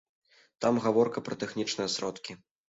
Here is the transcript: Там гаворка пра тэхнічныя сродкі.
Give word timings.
Там 0.65 0.79
гаворка 0.85 1.23
пра 1.27 1.37
тэхнічныя 1.45 1.93
сродкі. 1.99 2.39